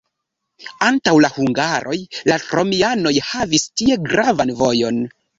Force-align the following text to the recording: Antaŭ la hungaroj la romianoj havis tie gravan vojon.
Antaŭ 0.85 1.11
la 1.25 1.29
hungaroj 1.33 1.97
la 2.29 2.37
romianoj 2.57 3.11
havis 3.27 3.67
tie 3.83 3.99
gravan 4.07 4.55
vojon. 4.63 4.99